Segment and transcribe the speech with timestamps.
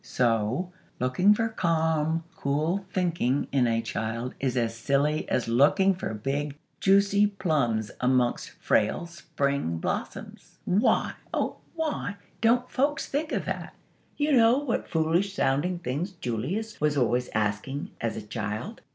[0.03, 6.11] So, looking for calm, cool thinking in a child is as silly as looking for
[6.15, 10.57] big, juicy plums amongst frail spring blossoms.
[10.65, 13.75] Why, oh, why don't folks think of that?
[14.17, 18.81] You know what foolish sounding things Julius was always asking, as a child.